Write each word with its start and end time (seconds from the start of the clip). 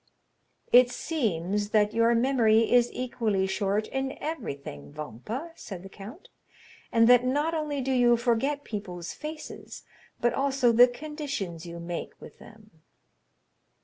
"It 0.71 0.89
seems 0.89 1.69
that 1.69 1.93
your 1.93 2.15
memory 2.15 2.71
is 2.71 2.89
equally 2.91 3.45
short 3.45 3.87
in 3.89 4.17
everything, 4.19 4.91
Vampa," 4.91 5.51
said 5.53 5.83
the 5.83 5.89
count, 5.89 6.29
"and 6.91 7.07
that 7.07 7.23
not 7.23 7.53
only 7.53 7.81
do 7.81 7.91
you 7.91 8.17
forget 8.17 8.63
people's 8.63 9.13
faces, 9.13 9.83
but 10.19 10.33
also 10.33 10.71
the 10.71 10.87
conditions 10.87 11.67
you 11.67 11.79
make 11.79 12.19
with 12.19 12.39
them." 12.39 12.81